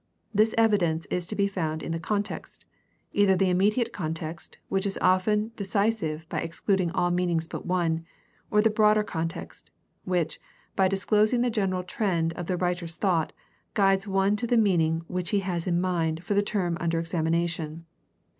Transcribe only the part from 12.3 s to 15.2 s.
of the writer's thought, guides one to the meaning